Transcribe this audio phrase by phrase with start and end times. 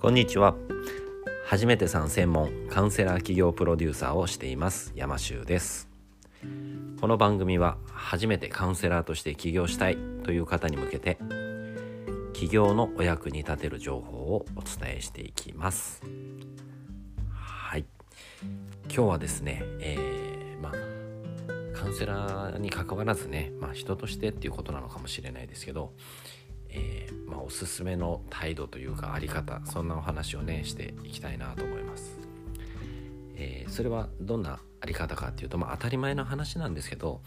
[0.00, 0.54] こんにちは。
[1.44, 5.88] 初めてさん専門カウンセラー企業プロデューサーをしています山修です。
[7.00, 11.18] この番組は初めてカウンセラーとして起業したいという方に向けて
[12.32, 16.00] 起業のお役に立てる情報をお伝えしていきます。
[17.34, 17.84] はい。
[18.84, 25.92] 今日はですね、えー、まあカウンセラーに関わらずね、まあ、人としてっていうことなのかもしれないですけど、
[26.78, 32.18] えー、まあ、おすすめの態度というかあり方そんなお話をねしていきたいなと思います。
[33.40, 37.20] えー、それはどんなあり方かっていうと、まあ、当たり前の話なんですけど、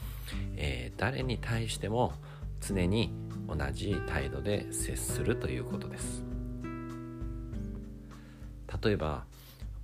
[0.58, 2.14] えー、誰に対しても
[2.60, 3.14] 常に
[3.48, 6.24] 同じ態度で接するということです
[8.84, 9.26] 例えば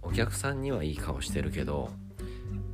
[0.01, 1.89] お客さんにはいい顔してるけど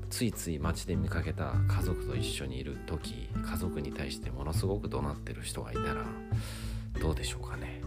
[0.09, 6.05] ついつい街で見かけた家族と一緒にいる時家族に対してものすごく怒鳴ってる人がいたら
[7.01, 7.81] どうでしょうかね。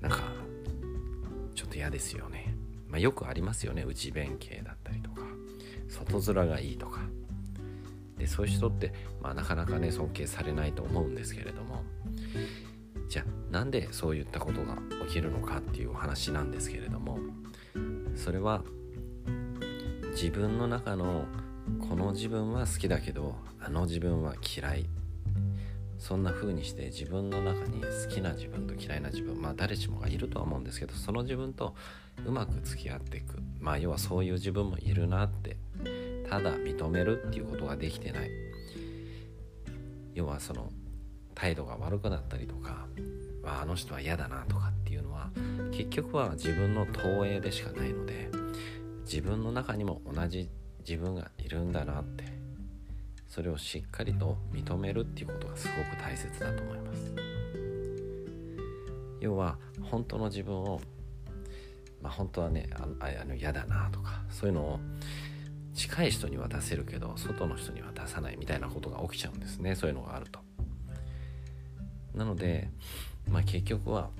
[0.00, 0.20] なんか
[1.54, 2.54] ちょっと嫌ですよね、
[2.88, 3.84] まあ、よくありますよね。
[3.84, 5.22] 内弁慶だったりとか。
[5.88, 7.00] 外面がいいとか。
[8.18, 11.82] でそういう人って、まあ、なかなかね尊敬されないと思うんですけれども。
[13.08, 17.18] じゃあなんでそういったことが起きるのかっていうお話なんですけれども。
[18.14, 18.64] それは
[20.12, 21.26] 自分の中の
[21.88, 24.86] この自分は好きだけどあの自分は嫌い。
[26.06, 31.74] そんな風にして自分の中に好きな自分と嫌いな自分まあ誰しもがいるとは思うんですけどその自分と
[32.24, 33.40] うまく付き合っていく。
[33.58, 35.56] まあ要はそういう自分もいるなって
[36.30, 38.30] ただ認めるっていうことができてない。
[40.14, 40.70] 要はその
[41.34, 42.86] 態度が悪くなったりとか
[43.44, 45.30] あの人は嫌だなとかっていうのは
[45.72, 48.30] 結局は自分の投影でしかないので
[49.04, 50.48] 自分の中にも同じ
[50.88, 52.35] 自分がいるんだなって
[53.28, 57.14] それをしっかりと認めるっていうことがすごく大切だと思います。
[59.20, 60.80] 要は本当の自分を
[62.00, 64.80] まあ本当はねああの嫌だなとかそういうのを
[65.74, 70.40] 近い人には出せるけど外の人には出さないみたいなことが起きちゃうんですねそういうのがあると。
[72.14, 72.70] なので
[73.30, 74.10] まあ結局は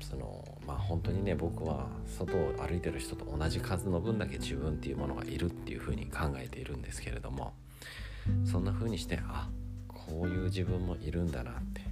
[0.00, 7.54] そのまあ本当にね僕は外を歩いてる人と同じ数の分だけ自分っていうものがいるっていうふうに考えているんですけれども
[8.44, 9.48] そんな風にしてあ
[9.88, 11.86] こういう自分もいるんだなって。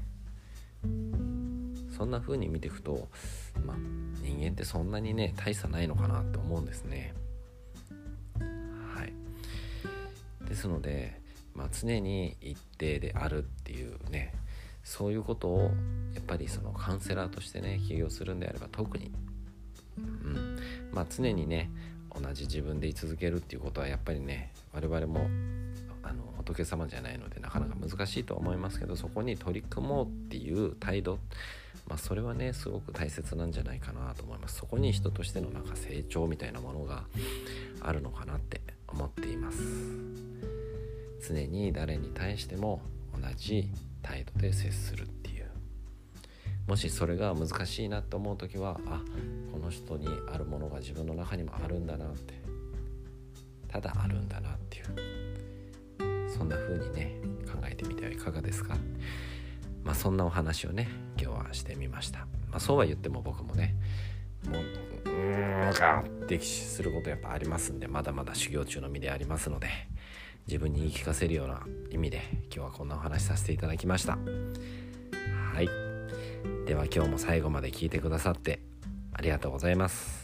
[1.97, 3.09] そんな風に見ていくと、
[3.65, 3.77] まあ、
[4.21, 7.15] 人間ってそんなにね大差ないのかなって思うんですね。
[8.95, 9.13] はい、
[10.49, 11.21] ですので、
[11.55, 14.35] まあ、常に一定であるっていうね
[14.83, 15.71] そういうことを
[16.15, 19.13] やっぱりそのカウンセラーとしてね起業するんであれば特に、
[19.97, 20.59] うん。
[20.93, 21.71] まあ、常にね
[22.13, 25.29] 同じ自分で居続けるっていうことはやっぱりね我々も
[26.45, 31.19] 仏様じゃないのでなかなか難しいと思いますけどそこに取り組もうっていう態度、
[31.89, 34.57] まあ、それはねすごく大切なんじゃないかなと思います。
[34.57, 37.05] そこに人としてのなんか成長みたいなものが
[37.81, 39.59] あるのかなって思っています。
[41.27, 42.83] 常に誰に対しても
[43.15, 43.71] 同じ
[44.03, 45.51] 態度で接するっていう。
[46.67, 49.03] もしそれが難しいなと思う時はあ
[49.53, 52.45] この人にあるものが自分の中にもあるんだなって。
[53.75, 55.24] ただあるんだなっていう。
[56.37, 58.77] そんな風にね考えてみてはいかがですか？
[59.85, 60.89] まあそんなお話をね
[61.21, 63.75] 今日はしてみました、まあ、そうは言っても僕もね
[64.51, 69.69] もううーんかってすることやっぱありますんでまだまだ修行中の身でありますので
[70.47, 74.19] 自分に言い聞かせるような意味で今日はこんなお話させていただきました。
[75.55, 75.69] はい。
[76.67, 78.61] では今日も最後まで聞いてくださって
[79.13, 80.24] ありがとうございます。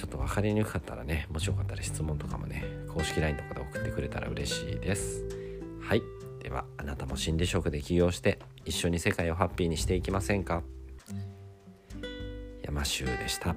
[0.00, 5.26] ちょっと分かりにくかったらねもしよかったら質問とかもね公式 LINE とかで送ってくれたら嬉しいです。
[5.82, 6.02] はい。
[6.42, 10.62] ではあなたも心理職で起業して一緒に世界をハッピーにしていきませんか？
[12.62, 13.54] 山州でした。